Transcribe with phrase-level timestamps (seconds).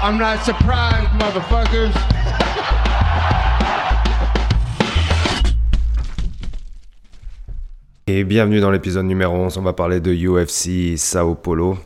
[0.00, 1.92] I'm not surprised, motherfuckers.
[8.06, 11.76] Et bienvenue dans l'épisode numéro 11, on va parler de UFC Sao Paulo.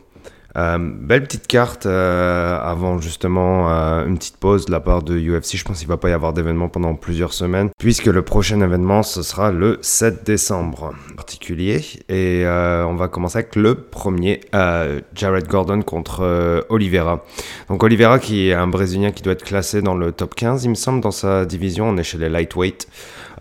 [0.55, 5.17] Euh, belle petite carte euh, avant justement euh, une petite pause de la part de
[5.17, 5.57] UFC.
[5.57, 9.03] Je pense qu'il va pas y avoir d'événement pendant plusieurs semaines, puisque le prochain événement
[9.03, 11.81] ce sera le 7 décembre particulier.
[12.09, 14.41] Et on va commencer avec le premier,
[15.15, 17.23] Jared Gordon contre Oliveira.
[17.69, 20.69] Donc Oliveira qui est un Brésilien qui doit être classé dans le top 15, il
[20.69, 21.89] me semble, dans sa division.
[21.89, 22.87] On est chez les lightweight.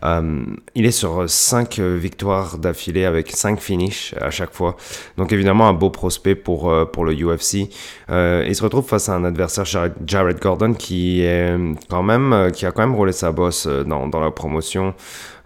[0.05, 4.77] Euh, il est sur 5 euh, victoires d'affilée avec 5 finishes à chaque fois.
[5.16, 7.69] Donc évidemment un beau prospect pour, euh, pour le UFC.
[8.09, 11.56] il se retrouve face à un adversaire Jared Gordon qui est
[11.88, 14.95] quand même qui a quand même roulé sa bosse dans, dans la promotion.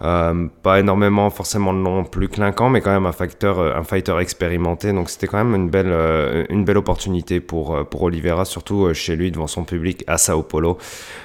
[0.02, 4.18] Euh, pas énormément forcément non plus clinquant, mais quand même un, facteur, euh, un fighter
[4.18, 4.92] expérimenté.
[4.92, 9.16] Donc c'était quand même une belle, euh, une belle opportunité pour, pour Oliveira, surtout chez
[9.16, 10.79] lui devant son public à Sao Paulo.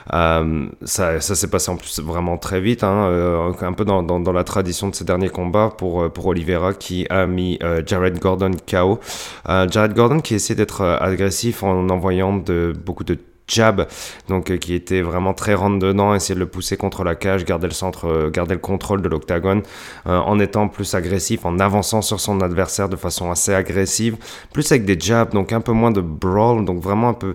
[0.10, 4.44] ça, ça s'est passé en plus vraiment très vite, hein, un peu dans, dans, la
[4.44, 9.00] tradition de ces derniers combats pour, pour Oliveira qui a mis Jared Gordon KO.
[9.48, 13.18] Jared Gordon qui essaie d'être agressif en envoyant de, beaucoup de
[13.52, 13.88] jab,
[14.28, 17.46] donc euh, qui était vraiment très rentre dedans, essayer de le pousser contre la cage,
[17.46, 19.64] garder le centre, euh, garder le contrôle de l'octagone,
[20.08, 24.18] euh, en étant plus agressif, en avançant sur son adversaire de façon assez agressive,
[24.54, 27.34] plus avec des jabs, donc un peu moins de brawl, donc vraiment un peu,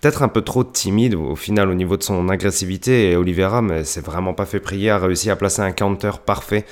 [0.00, 3.10] peut-être un peu trop timide au final au niveau de son agressivité.
[3.10, 6.64] Et Oliveira, mais c'est vraiment pas fait prier, a réussi à placer un counter parfait,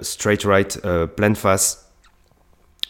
[0.00, 0.80] straight right,
[1.16, 1.87] pleine face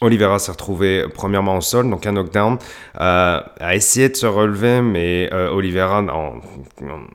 [0.00, 2.58] Oliveira s'est retrouvé premièrement au sol, donc un knockdown,
[3.00, 6.40] euh, a essayé de se relever, mais euh, Oliveira, en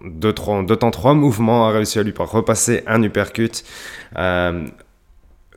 [0.04, 3.64] deux, trois, deux temps, trois mouvements, a réussi à lui repasser un uppercut.
[4.18, 4.66] Euh,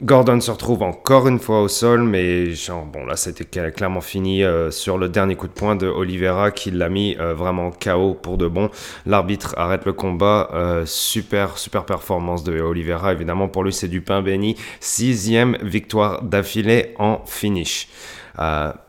[0.02, 4.44] Gordon se retrouve encore une fois au sol, mais genre, bon là c'était clairement fini
[4.44, 8.12] euh, sur le dernier coup de poing de Oliveira qui l'a mis euh, vraiment KO
[8.12, 8.68] pour de bon.
[9.06, 14.02] L'arbitre arrête le combat, euh, super super performance de Oliveira évidemment pour lui c'est du
[14.02, 17.88] pain béni, sixième victoire d'affilée en finish.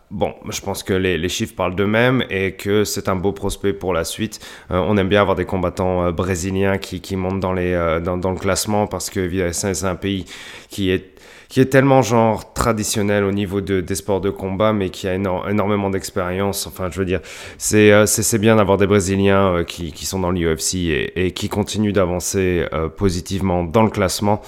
[0.09, 3.93] Bon, je pense que les, chiffres parlent d'eux-mêmes et que c'est un beau prospect pour
[3.93, 4.39] la suite.
[4.71, 7.99] Euh, on aime bien avoir des combattants euh, brésiliens qui, qui montent dans, les, euh,
[7.99, 10.23] dans, dans, le classement parce que c'est un pays
[10.69, 11.13] qui est
[11.49, 15.15] qui est tellement genre traditionnel au niveau de, des sports de combat, mais qui a
[15.15, 16.67] énormément d'expérience.
[16.67, 17.21] Enfin, je veux dire,
[17.57, 18.05] c'est euh,
[18.39, 20.75] bien d'avoir des Brésiliens euh, qui, qui, sont dans l'UFC
[21.15, 24.41] et, qui continuent d'avancer euh, positivement dans le classement.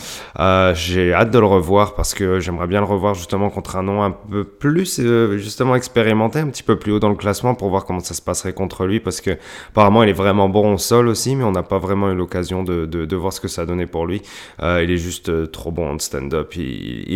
[0.73, 4.03] J'ai hâte de le revoir parce que j'aimerais bien le revoir justement contre un nom
[4.03, 4.99] un peu plus
[5.37, 8.21] justement expérimenté, un petit peu plus haut dans le classement pour voir comment ça se
[8.21, 9.37] passerait contre lui parce que
[9.69, 12.63] apparemment il est vraiment bon au sol aussi, mais on n'a pas vraiment eu l'occasion
[12.63, 14.21] de, de, voir ce que ça donné pour lui.
[14.61, 16.55] il est juste trop bon en stand-up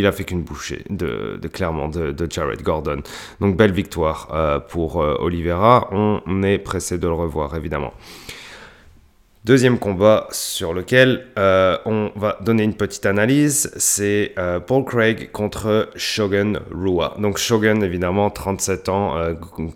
[0.06, 3.02] a fait qu'une bouchée de, clairement de, Jared Gordon.
[3.40, 5.90] Donc belle victoire euh, pour euh, Oliveira.
[5.92, 7.94] On est pressé de le revoir évidemment.
[9.46, 14.34] Deuxième combat sur lequel euh, on va donner une petite analyse, c'est
[14.68, 17.16] Paul Craig contre Shogun Rua.
[17.20, 19.18] Donc Shogun, évidemment, 37 ans,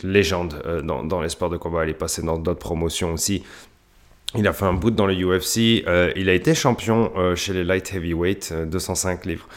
[0.04, 1.84] légende dans, dans, les sports de combat.
[1.84, 3.44] Il est passé dans d'autres promotions aussi.
[4.36, 5.86] Il a fait un boot dans le UFC.
[5.88, 9.48] Euh, il a été champion euh, chez les light heavyweight, 205 euh, livres,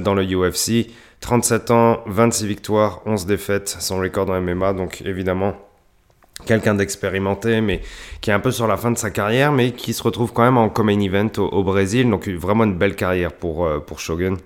[0.00, 0.90] dans le UFC.
[1.20, 4.72] 37 ans, 26 victoires, 11 défaites, son record en MMA.
[4.72, 5.56] Donc évidemment,
[6.46, 7.80] quelqu'un d'expérimenté, mais
[8.20, 10.42] qui est un peu sur la fin de sa carrière, mais qui se retrouve quand
[10.42, 12.10] même en common event au, Brésil.
[12.10, 14.36] Donc vraiment une belle carrière pour, pour Shogun.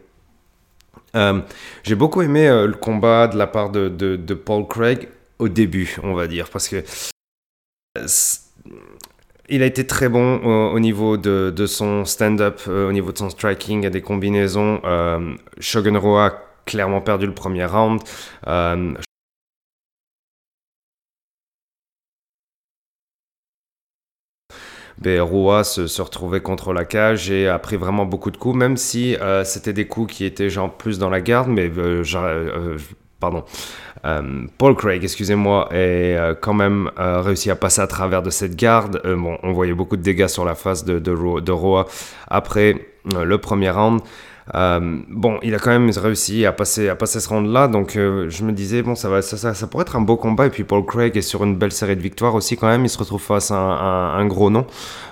[1.82, 5.08] J'ai beaucoup aimé le combat de la part de, de, de Paul Craig
[5.38, 6.82] au début, on va dire, parce que
[9.52, 10.38] il a été très bon
[10.72, 14.80] au, niveau de, son stand-up, euh, au niveau de son striking, et des combinaisons.
[14.84, 16.32] Euh, Shogun Roa a
[16.64, 18.00] clairement perdu le premier round.
[18.46, 18.94] Euh,
[25.04, 29.16] Roa se, retrouvait contre la cage et a pris vraiment beaucoup de coups, même si
[29.44, 31.70] c'était des coups qui étaient genre plus dans la garde, mais
[33.20, 33.44] pardon,
[34.04, 38.30] euh, Paul Craig, excusez-moi, est euh, quand même euh, réussi à passer à travers de
[38.30, 39.00] cette garde.
[39.04, 41.86] on voyait beaucoup de dégâts sur la face de Roa
[42.28, 44.00] après le premier round.
[44.54, 48.28] Euh, bon, il a quand même réussi à passer, à passer ce round-là, donc euh,
[48.28, 50.46] je me disais, bon, ça, va, ça, pourrait être un beau combat.
[50.46, 52.84] Et puis Paul Craig est sur une belle série de victoires aussi, quand même.
[52.84, 54.66] Il se retrouve face à un, gros nom.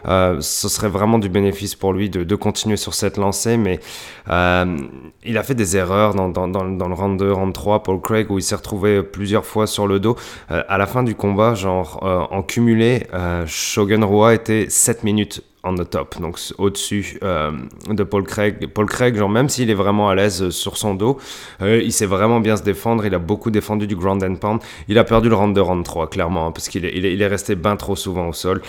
[0.06, 3.80] Euh, ce serait vraiment du bénéfice pour lui de, continuer sur cette lancée, mais
[4.26, 8.38] il a fait des erreurs dans, dans, le round 2, round 3, Paul Craig, où
[8.38, 10.16] il s'est retrouvé plusieurs fois sur le dos.
[10.48, 13.06] à la fin du combat, genre en cumulé,
[13.46, 17.50] Shogun Roa était 7 minutes on the top, donc au-dessus euh,
[17.88, 18.66] de Paul Craig.
[18.68, 21.18] Paul Craig, genre même s'il est vraiment à l'aise sur son dos,
[21.60, 23.04] euh, il sait vraiment bien se défendre.
[23.04, 24.60] Il a beaucoup défendu du ground and pound.
[24.88, 27.76] Il a perdu le round 2, round 3, clairement, hein, parce qu'il est, resté bien
[27.76, 28.62] trop souvent au sol,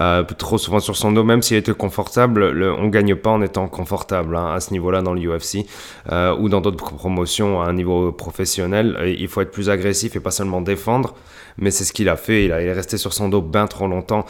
[0.00, 1.24] euh, trop souvent sur son dos.
[1.24, 5.02] Même s'il était confortable, le, on gagne pas en étant confortable hein, à ce niveau-là
[5.02, 5.66] dans l'UFC
[6.38, 9.16] ou dans d'autres promotions à un niveau professionnel.
[9.18, 11.14] Il faut être plus agressif et pas seulement défendre,
[11.58, 12.44] mais c'est ce qu'il a fait.
[12.44, 14.24] Il, il est resté sur son dos bien trop longtemps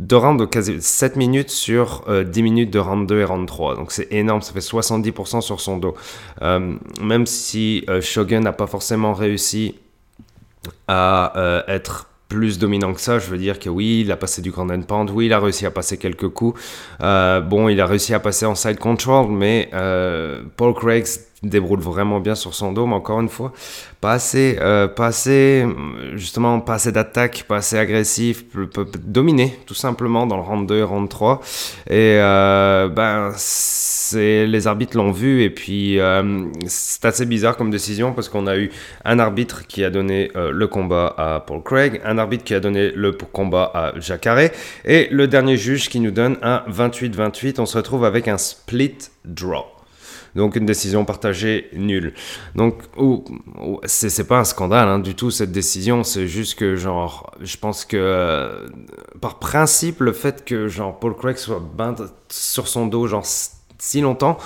[0.00, 3.46] deux rounds de quasi 7 minutes sur 10 euh, minutes de round 2 et round
[3.46, 3.76] 3.
[3.76, 5.94] Donc c'est énorme, ça fait 70% sur son dos.
[6.42, 9.76] Euh, même si euh, Shogun n'a pas forcément réussi
[10.88, 14.50] à être plus dominant que ça, je veux dire que oui, il a passé du
[14.50, 16.60] grand and pound, oui, il a réussi à passer quelques coups.
[17.00, 19.70] bon, il a réussi à passer en side control, mais
[20.56, 21.06] Paul Craig
[21.42, 23.52] débrouille vraiment bien sur son dos, mais encore une fois,
[24.00, 25.66] pas assez, euh, pas assez
[26.14, 28.44] justement, pas assez d'attaque, pas assez agressif,
[29.04, 31.40] dominer tout simplement dans le round 2 et round 3.
[31.88, 33.32] Et euh, ben,
[34.12, 38.56] les arbitres l'ont vu, et puis euh, c'est assez bizarre comme décision parce qu'on a
[38.56, 38.70] eu
[39.04, 42.90] un arbitre qui a donné le combat à Paul Craig, un arbitre qui a donné
[42.90, 44.50] le combat à Jacare,
[44.84, 47.60] et le dernier juge qui nous donne un 28-28.
[47.60, 49.79] On se retrouve avec un split draw.
[50.34, 52.14] Donc une décision partagée nulle.
[52.54, 52.82] Donc
[53.84, 57.84] c'est pas un scandale hein, du tout cette décision, c'est juste que genre je pense
[57.84, 58.68] que euh,
[59.20, 61.94] par principe le fait que genre Paul Craig soit bain
[62.28, 63.24] sur son dos genre
[63.80, 64.38] si longtemps,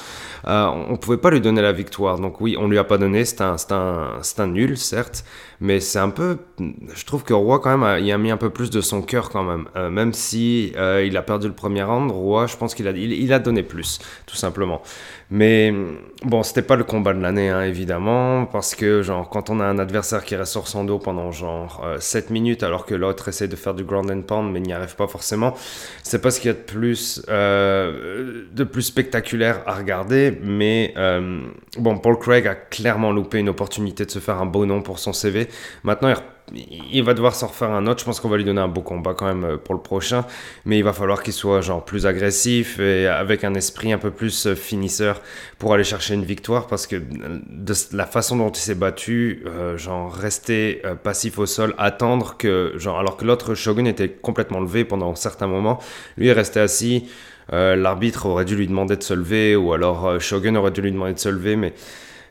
[0.46, 2.19] euh, on pouvait pas lui donner la victoire.
[2.19, 5.25] Donc oui, on lui a pas donné, c'est un, un, un, nul, certes,
[5.61, 6.39] mais c'est un peu...
[6.59, 9.31] Je trouve que Roy, quand même, il a mis un peu plus de son cœur,
[9.31, 9.67] quand même.
[9.77, 12.91] Euh, même si euh, il a perdu le premier round, Roy, je pense qu'il a,
[12.93, 14.83] il, a donné plus, tout simplement.
[15.31, 15.75] Mais
[16.23, 19.65] bon, c'était pas le combat de l'année, hein, évidemment, parce que, genre, quand on a
[19.65, 23.49] un adversaire qui reste sur son dos pendant, genre, 7 minutes, alors que l'autre essaie
[23.49, 25.55] de faire du ground and pound, mais n'y arrive pas forcément,
[26.03, 31.41] c'est pas ce qu'il y a de plus, de plus spectaculaire à regarder mais euh,
[31.79, 34.99] bon, Paul Craig a clairement loupé une opportunité de se faire un beau nom pour
[34.99, 35.44] son CV.
[35.82, 36.14] Maintenant,
[36.52, 38.00] il va devoir s'en refaire un autre.
[38.00, 40.26] Je pense qu'on va lui donner un beau combat quand même euh, pour le prochain.
[40.64, 44.11] Mais il va falloir qu'il soit genre plus agressif et avec un esprit un peu
[44.11, 45.20] plus euh, finisseur
[45.58, 46.67] pour aller chercher une victoire.
[46.67, 51.75] Parce que de la façon dont il s'est battu, euh, genre rester passif au sol,
[51.79, 55.81] attendre que, genre, alors que l'autre Shogun était complètement levé pendant certains moments,
[56.17, 57.08] lui est resté assis.
[57.52, 61.12] L'arbitre aurait dû lui demander de se lever ou alors Shogun aurait dû lui demander
[61.12, 61.56] de se lever.
[61.56, 61.75] Mais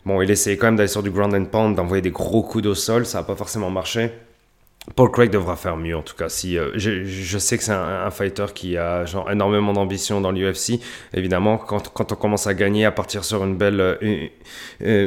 [0.05, 2.65] Bon, il essayait quand même d'aller sur du ground and pound, d'envoyer des gros coups
[2.65, 4.11] au sol, ça n'a pas forcément marché.
[4.95, 6.27] Paul Craig devra faire mieux en tout cas.
[6.27, 10.81] Si euh, je, sais que c'est un, fighter qui a genre énormément d'ambition dans l'UFC.
[11.13, 14.27] Évidemment, quand, quand, on commence à gagner, à partir sur une belle, euh,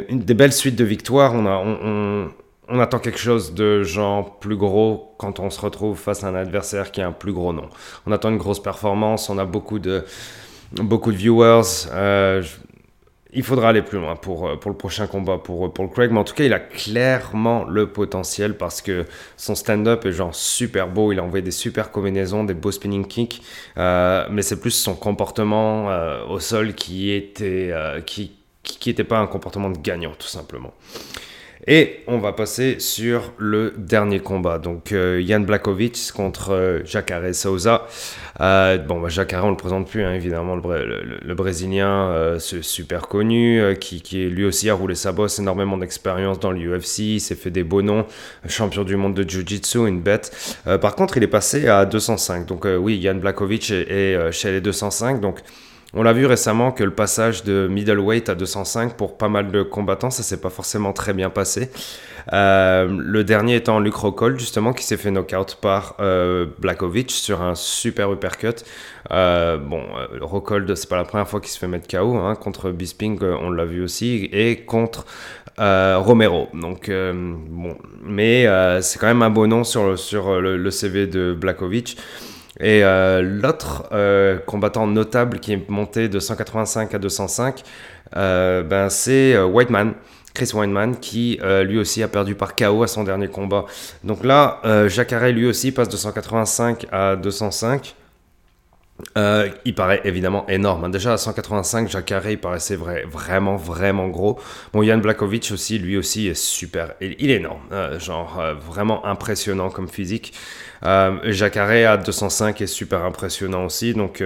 [0.09, 2.31] une, des belles suites de victoires, on, a, on,
[2.69, 6.35] on, attend quelque chose de genre plus gros quand on se retrouve face à un
[6.35, 7.69] adversaire qui a un plus gros nom.
[8.07, 9.29] On attend une grosse performance.
[9.29, 10.05] On a beaucoup de
[10.73, 11.87] beaucoup de viewers.
[13.37, 16.11] Il faudra aller plus loin pour, euh, pour le prochain combat pour euh, Paul Craig.
[16.11, 19.05] Mais en tout cas, il a clairement le potentiel parce que
[19.37, 21.13] son stand-up est genre super beau.
[21.13, 23.43] Il a envoyé des super combinaisons, des beaux spinning kicks.
[23.77, 25.89] Euh, mais c'est plus son comportement
[26.31, 27.73] au sol qui était,
[28.07, 30.73] qui, qui était pas un comportement de gagnant, tout simplement.
[31.67, 34.59] Et on va passer sur le dernier combat.
[34.59, 37.87] Donc euh, Blakovic contre euh, Jacare Souza.
[38.41, 43.63] Euh, bon, bah, Jacare, on le présente plus, hein, évidemment, le, Brésilien euh, super connu,
[43.81, 47.65] qui, qui, lui aussi a roulé sa bosse, énormément d'expérience dans l'UFC, s'est fait des
[47.65, 48.05] beaux noms,
[48.49, 50.59] champion du monde de Jiu-Jitsu, une bête.
[50.81, 52.47] par contre, il est passé à 205.
[52.47, 55.21] Donc oui, Jan Blakovic est, est chez les 205.
[55.21, 55.41] Donc
[55.97, 59.63] on l'a vu récemment que le passage de middleweight à 205 pour pas mal de
[59.63, 61.71] combattants, ça s'est pas forcément très bien passé.
[62.33, 66.47] Euh, le dernier étant Luke Rockhold, justement, qui s'est fait knockout par euh,
[67.09, 68.65] sur un super uppercut.
[69.11, 72.17] Euh, bon, euh, Rockhold, c'est pas la première fois qu'il se fait mettre KO.
[72.17, 74.29] Hein, contre Bisping, on l'a vu aussi.
[74.33, 75.07] Et contre
[75.59, 76.49] Romero.
[76.53, 77.77] Donc, bon.
[78.03, 78.47] Mais
[78.83, 81.97] c'est quand même un beau nom sur, le CV de Blakovic.
[82.61, 87.63] Et euh, l'autre euh, combattant notable qui est monté de 185 à 205,
[88.17, 89.95] euh, ben c'est Whiteman.
[90.33, 93.65] Chris Whiteman qui lui aussi a perdu par KO à son dernier combat.
[94.05, 97.95] Donc là, Jacare lui aussi passe de 185 à 205.
[99.19, 100.85] Euh, il paraît évidemment énorme.
[100.85, 100.89] Hein.
[100.89, 104.39] Déjà à 185, Jacare, il paraissait vrai, vraiment, vraiment gros.
[104.73, 106.95] Bon, Jan Blakovic aussi, lui aussi est super.
[107.01, 107.61] Il, est énorme.
[107.73, 110.33] Euh, genre, euh, vraiment impressionnant comme physique.
[110.83, 113.93] Jacare à 205 est super impressionnant aussi.
[113.93, 114.23] Donc,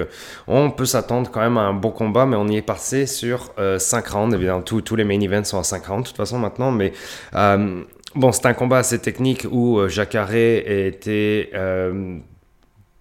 [0.46, 3.54] on peut s'attendre quand même à un bon combat, mais on y est passé sur
[3.78, 4.34] 5 rounds.
[4.34, 6.70] Évidemment, tous les main events sont à 5 rounds de toute façon maintenant.
[6.70, 6.92] Mais
[7.32, 11.50] bon, c'est un combat assez technique où Jacare était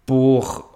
[0.05, 0.68] pour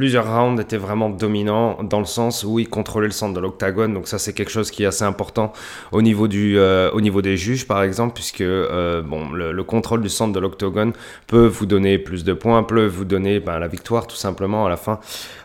[0.00, 3.92] plusieurs rounds étaient vraiment dominants dans le sens où il contrôlait le centre de l'octagone.
[3.92, 5.52] Donc ça, c'est quelque chose qui est assez important
[5.92, 10.00] au niveau, du, euh, au niveau des juges, par exemple, puisque euh, bon, le, contrôle
[10.00, 10.94] du centre de l'octogone
[11.26, 14.70] peut vous donner plus de points, peut vous donner ben, la victoire tout simplement à
[14.70, 15.00] la fin.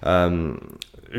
[0.06, 0.54] Euh,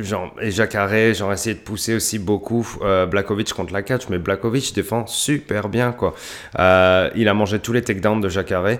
[0.03, 4.19] genre, et Jacare, j'ai essayé de pousser aussi beaucoup euh, Blakovic contre la catch, mais
[4.19, 5.93] Blakovic défend super bien.
[5.93, 6.15] quoi.
[6.59, 8.79] Euh, il a mangé tous les takedowns de Jacare,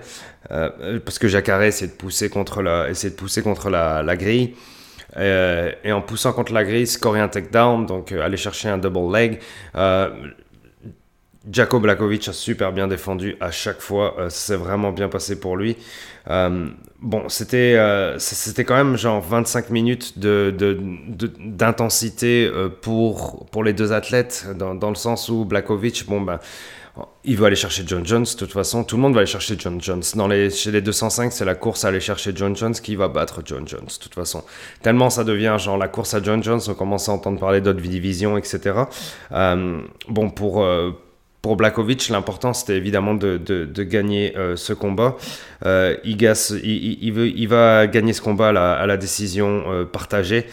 [0.51, 4.55] euh, parce que Jacare essaie de pousser contre la, essaie de pousser contre la, grille.
[5.17, 9.17] Euh, et en poussant contre la grille, scorer un takedown, donc aller chercher un double
[9.17, 9.39] leg.
[11.51, 14.17] Jaco Blakovic a super bien défendu à chaque fois.
[14.19, 15.77] Euh, ça s'est vraiment bien passé pour lui.
[16.29, 16.69] Euh,
[17.01, 23.73] bon, c'était euh, c'était quand même genre 25 minutes d'intensité de, de, pour, pour les
[23.73, 26.41] deux athlètes, dans, dans, le sens où Blakovic, bon, ben,
[27.23, 28.25] il veut aller chercher John Jones.
[28.25, 30.03] De toute façon, tout le monde va aller chercher John Jones.
[30.17, 33.07] Dans les, chez les 205, c'est la course à aller chercher John Jones qui va
[33.07, 33.87] battre John Jones.
[33.87, 34.43] De toute façon,
[34.83, 37.83] tellement ça devient genre la course à John Jones, on commence à entendre parler d'autres
[37.83, 38.81] divisions, etc.
[39.31, 40.67] bon, pour
[41.47, 45.17] pour Blakovic, l'important c'était évidemment de, gagner euh, ce combat.
[45.65, 50.47] Euh, il, il, va gagner ce combat à la, décision euh, partagée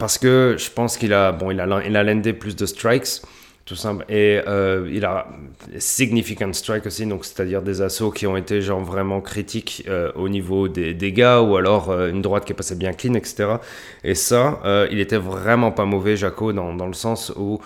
[0.00, 3.22] parce que je pense qu'il a, bon, il a, il plus de strikes.
[3.64, 4.04] Tout simple.
[4.08, 4.40] Et
[4.92, 5.28] il a
[5.78, 9.86] significant strike aussi, donc c'est-à-dire des assauts qui ont été genre vraiment critiques
[10.16, 13.58] au niveau des dégâts ou alors une droite qui est passée bien clean, etc.
[14.02, 14.58] Et ça,
[14.90, 17.60] il était vraiment pas mauvais, Jaco, dans le sens où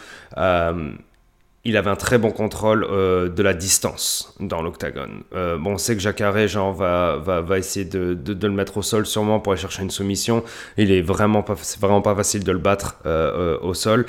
[1.64, 5.22] il avait un très bon contrôle euh, de la distance dans l'octagone.
[5.34, 9.40] Euh, bon, on sait que Jacare genre, va, essayer de, le mettre au sol sûrement
[9.40, 10.44] pour aller chercher une soumission.
[10.76, 14.04] Il est vraiment pas, c'est vraiment pas facile de le battre euh, au sol.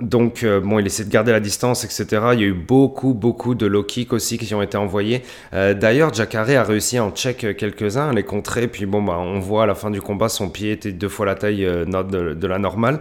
[0.00, 2.06] Donc, bon, il essaie de garder la distance, etc.
[2.32, 5.22] Il y a eu beaucoup, beaucoup de low kicks aussi qui ont été envoyés.
[5.52, 8.66] D'ailleurs, Jacare a réussi à en check quelques-uns, les contrer.
[8.66, 11.26] Puis, bon, bah, on voit à la fin du combat, son pied était deux fois
[11.26, 12.98] la taille de, la normale.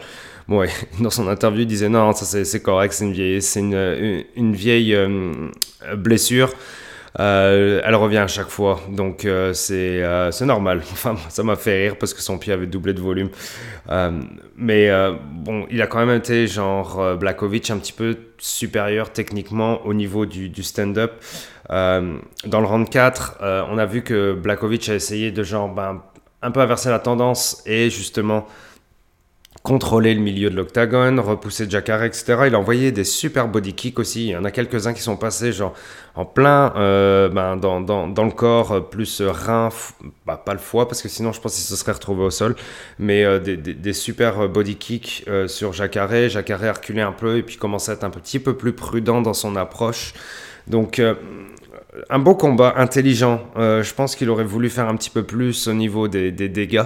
[0.48, 0.66] Bon,
[1.00, 5.50] dans son interview, il disait non, ça c'est correct, c'est une vieille, euh,
[5.96, 6.54] blessure.
[7.20, 10.82] Euh, elle revient à chaque fois, donc euh, c'est c'est normal.
[10.92, 13.30] Enfin, ça m'a fait rire parce que son pied avait doublé de volume.
[14.58, 14.90] mais
[15.32, 20.26] bon, il a quand même été genre Blakovic un petit peu supérieur techniquement au niveau
[20.26, 21.14] du, du stand-up.
[21.70, 23.38] dans le round 4,
[23.70, 26.02] on a vu que Blakovic a essayé de genre ben,
[26.42, 28.46] un peu inverser la tendance et justement
[29.64, 32.44] contrôler le milieu de l'octagone, repousser Jacare, etc.
[32.48, 34.28] Il a envoyé des super body kicks aussi.
[34.28, 35.74] Il y en a quelques-uns qui sont passés genre
[36.16, 39.70] en plein euh, ben, dans, dans, dans, le corps, euh, plus rein,
[40.26, 42.56] bah, pas le foie, parce que sinon je pense qu'il se serait retrouvé au sol,
[43.00, 46.28] mais euh, des, des, super body kicks euh, sur Jacare.
[46.28, 49.22] Jacare a reculé un peu et puis commençait à être un petit peu plus prudent
[49.22, 50.14] dans son approche.
[50.68, 51.02] Donc
[52.10, 53.42] un beau combat, intelligent.
[53.56, 56.84] Euh, je pense qu'il aurait voulu faire un petit peu plus au niveau des, dégâts.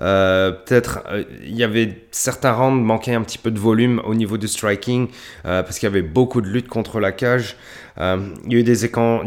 [0.00, 4.14] Euh, peut-être euh, il y avait certains rounds manquaient un petit peu de volume au
[4.14, 5.08] niveau du striking
[5.42, 7.56] parce qu'il y avait beaucoup de lutte contre la cage.
[7.98, 8.58] Euh, il, y a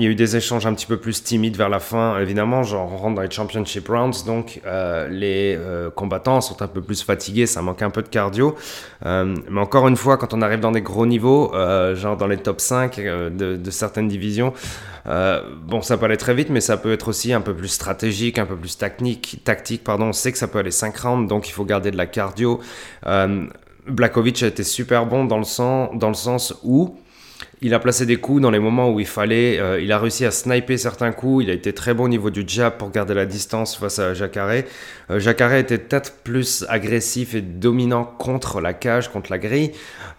[0.09, 3.15] eu des échanges un petit peu plus timides vers la fin, évidemment, genre on rentre
[3.15, 7.61] dans les championship rounds, donc euh, les euh, combattants sont un peu plus fatigués, ça
[7.61, 8.55] manque un peu de cardio.
[9.03, 11.53] mais encore une fois, quand on arrive dans des gros niveaux,
[11.95, 14.53] genre dans les top 5 de, certaines divisions,
[15.05, 18.39] bon, ça peut aller très vite, mais ça peut être aussi un peu plus stratégique,
[18.39, 20.05] un peu plus tactique, tactique pardon.
[20.05, 22.59] On sait que ça peut aller 5 rounds, donc il faut garder de la cardio.
[23.87, 26.97] Blakovic a été super bon dans le sens où
[27.61, 29.59] il a placé des coups dans les moments où il fallait.
[29.59, 31.45] Euh, il a réussi à sniper certains coups.
[31.45, 34.13] Il a été très bon au niveau du jab pour garder la distance face à
[34.13, 34.63] Jacare.
[35.09, 39.71] Euh, était peut-être plus agressif et dominant contre la cage, contre la grille.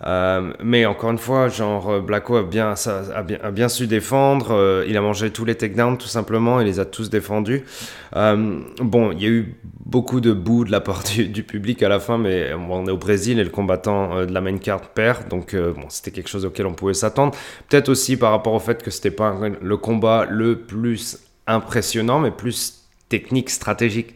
[0.07, 2.75] Euh, mais encore une fois, genre Blacko a bien,
[3.14, 4.85] a bien, a bien su défendre.
[4.87, 6.61] il a mangé tous les takedowns tout simplement.
[6.61, 7.64] Il les a tous défendus.
[8.14, 9.55] bon, il y a eu
[9.87, 12.99] beaucoup de boue de la part du, public à la fin, mais on est au
[12.99, 15.28] Brésil et le combattant de la main card perd.
[15.28, 17.35] Donc bon, c'était quelque chose auquel on pouvait s'attendre.
[17.69, 22.33] Peut-être aussi par rapport au fait que c'était pas le combat le plus impressionnant, mais
[22.33, 24.14] plus technique, stratégique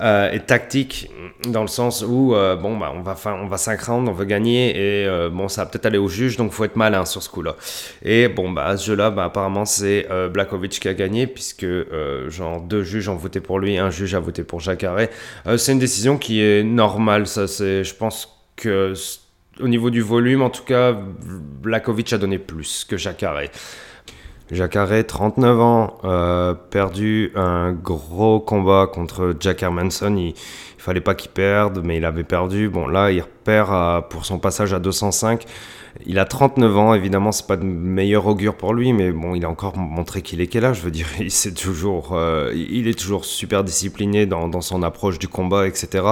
[0.00, 1.10] euh, et tactique,
[1.48, 4.24] dans le sens où, euh, bon, bah, on va, on va 5 rounds, on veut
[4.24, 7.22] gagner, et euh, bon, ça va peut-être aller au juge, donc faut être malin sur
[7.22, 7.56] ce coup-là.
[8.02, 11.66] Et bon, bah, à ce jeu-là, bah, apparemment, c'est Blakovic qui a gagné, puisque,
[12.28, 15.08] genre, deux juges ont voté pour lui, un juge a voté pour Jacare.
[15.56, 18.94] c'est une décision qui est normale, ça, c'est, je pense que
[19.60, 23.42] au niveau du volume, en tout cas, Blakovic a donné plus que Jacare.
[24.50, 30.16] Jacare, 39 ans, euh, perdu un gros combat contre Jack Hermanson.
[30.16, 30.34] Il,
[30.78, 32.68] fallait pas qu'il perde, mais il avait perdu.
[32.68, 35.46] Bon, là, il repère pour son passage à 205.
[36.06, 39.44] Il a 39 ans, évidemment, c'est pas de meilleur augure pour lui, mais bon, il
[39.44, 42.88] a encore montré qu'il est quel âge, je veux dire, il, est toujours, euh, il
[42.88, 46.04] est toujours super discipliné dans, son approche du combat, etc.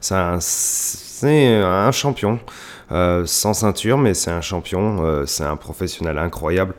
[0.00, 2.38] C'est un, champion,
[2.90, 6.74] euh, sans ceinture, mais c'est un champion, euh, c'est un professionnel incroyable.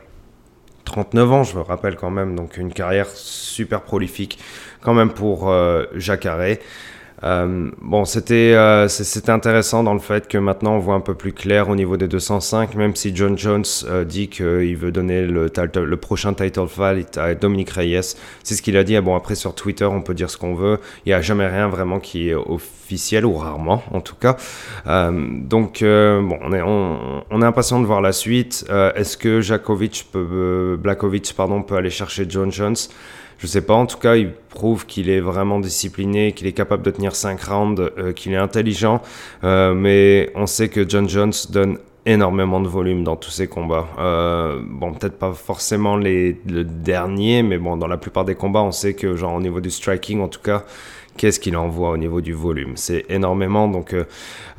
[0.94, 4.38] 39 ans, je me rappelle quand même, donc une carrière super prolifique
[4.80, 5.52] quand même pour
[5.96, 6.60] Jacques Arrêt.
[7.24, 11.14] Euh, bon, c'était euh, c'était intéressant dans le fait que maintenant on voit un peu
[11.14, 15.22] plus clair au niveau des 205, même si John Jones euh, dit qu'il veut donner
[15.26, 18.16] le, prochain title fight à Dominique Reyes.
[18.42, 18.96] C'est ce qu'il a dit.
[18.96, 20.78] Ah, bon, après sur Twitter, on peut dire ce qu'on veut.
[21.06, 24.36] Il n'y a jamais rien vraiment qui est officiel, ou rarement en tout cas.
[24.86, 28.66] donc, bon, on est, on, est impatient de voir la suite.
[28.94, 30.78] Est-ce que Jakovic peut
[31.76, 32.76] aller chercher John Jones?
[33.38, 36.82] Je sais pas, en tout cas, il prouve qu'il est vraiment discipliné, qu'il est capable
[36.82, 39.02] de tenir 5 rounds, euh, qu'il est intelligent.
[39.42, 43.88] Euh, mais on sait que John Jones donne énormément de volume dans tous ses combats.
[43.98, 48.62] Euh, bon, peut-être pas forcément les, le dernier, mais bon, dans la plupart des combats,
[48.62, 50.64] on sait que, genre, au niveau du striking, en tout cas,
[51.16, 52.72] qu'est-ce qu'il envoie au niveau du volume?
[52.76, 53.68] C'est énormément.
[53.68, 54.04] Donc, euh,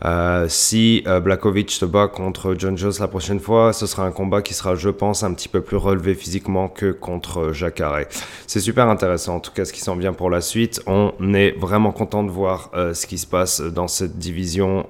[0.04, 4.12] euh, si euh, Blakovic se bat contre John Jones la prochaine fois, ce sera un
[4.12, 8.06] combat qui sera, je pense, un petit peu plus relevé physiquement que contre Jacare.
[8.48, 10.82] C'est super intéressant, en tout cas, ce qui s'en vient pour la suite.
[10.88, 14.86] On est vraiment content de voir ce qui se passe dans cette division.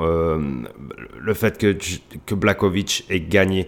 [1.25, 1.75] Le fait que,
[2.25, 3.67] que Blakovic ait gagné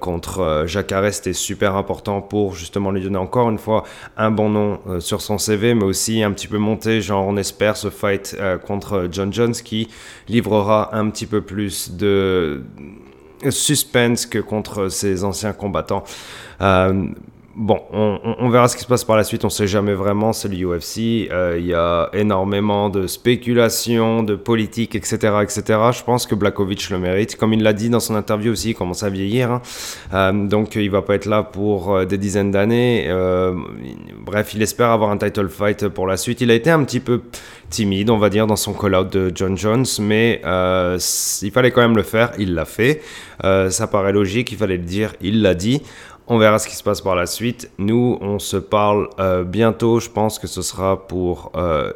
[0.00, 3.84] contre Jacare, c'était super important pour justement lui donner encore une fois
[4.16, 7.90] un bon nom sur son CV, mais aussi un petit peu monter on espère ce
[7.90, 9.88] fight euh, contre John Jones qui
[10.28, 12.62] livrera un petit peu plus de
[13.48, 16.04] suspense que contre ses anciens combattants.
[16.60, 17.06] Euh,
[17.62, 20.32] Bon, on, verra ce qui se passe par la suite, on ne sait jamais vraiment,
[20.32, 25.78] c'est l'UFC, euh, il y a énormément de spéculations, de politique, etc., etc.
[25.92, 28.74] Je pense que Blakovic le mérite, comme il l'a dit dans son interview aussi, il
[28.74, 29.62] commence à vieillir, hein.
[30.14, 33.06] euh, donc il va pas être là pour euh, des dizaines d'années.
[34.24, 36.40] bref, il espère avoir un title fight pour la suite.
[36.40, 37.20] Il a été un petit peu
[37.68, 41.96] timide, on va dire, dans son call-out de John Jones, mais il fallait quand même
[41.96, 43.02] le faire, il l'a fait.
[43.42, 45.82] ça paraît logique, il fallait le dire, il l'a dit.
[46.32, 47.72] On verra ce qui se passe par la suite.
[47.78, 49.98] Nous, on se parle euh, bientôt.
[49.98, 51.50] Je pense que ce sera pour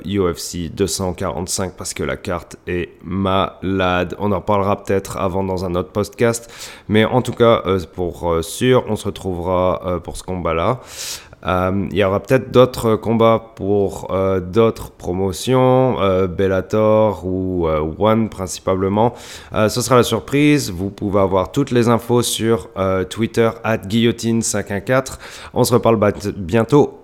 [0.05, 4.17] UFC euh, 245 parce que la carte est malade.
[4.19, 6.51] On en parlera peut-être avant dans un autre podcast.
[6.89, 10.81] Mais en tout cas, euh, pour sûr, on se retrouvera pour ce combat-là.
[11.47, 17.67] Euh, il y aura peut-être d'autres combats pour euh, d'autres promotions, euh, Bellator ou
[17.99, 19.15] One principalement.
[19.53, 20.71] ce sera la surprise.
[20.71, 22.69] Vous pouvez avoir toutes les infos sur
[23.11, 25.19] Twitter at guillotine514.
[25.53, 25.99] On se reparle
[26.37, 27.04] bientôt.